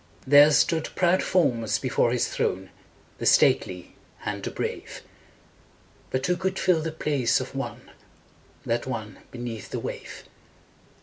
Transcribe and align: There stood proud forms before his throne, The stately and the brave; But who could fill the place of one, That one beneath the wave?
There 0.25 0.49
stood 0.49 0.85
proud 0.95 1.21
forms 1.21 1.77
before 1.77 2.11
his 2.11 2.27
throne, 2.27 2.71
The 3.19 3.27
stately 3.27 3.93
and 4.25 4.41
the 4.41 4.49
brave; 4.49 5.03
But 6.09 6.25
who 6.25 6.37
could 6.37 6.57
fill 6.57 6.81
the 6.81 6.91
place 6.91 7.39
of 7.39 7.53
one, 7.53 7.91
That 8.65 8.87
one 8.87 9.19
beneath 9.29 9.69
the 9.69 9.77
wave? 9.79 10.23